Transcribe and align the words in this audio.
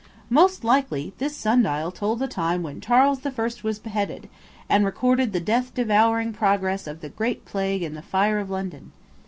"Most 0.31 0.63
likely 0.63 1.13
this 1.19 1.37
sundial 1.37 1.91
told 1.91 2.17
the 2.17 2.27
time 2.27 2.63
when 2.63 2.81
Charles 2.81 3.19
the 3.19 3.29
First 3.29 3.63
was 3.63 3.77
beheaded, 3.77 4.29
and 4.67 4.83
recorded 4.83 5.31
the 5.31 5.39
death 5.39 5.75
devouring 5.75 6.33
progress 6.33 6.87
of 6.87 7.01
the 7.01 7.09
Great 7.09 7.45
Plague 7.45 7.83
and 7.83 7.95
the 7.95 8.01
Fire 8.01 8.39
of 8.39 8.49
London. 8.49 8.93